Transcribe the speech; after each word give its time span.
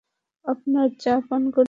আপনার 0.45 0.87
চা 0.99 1.13
পান 1.27 1.43
করুন। 1.47 1.59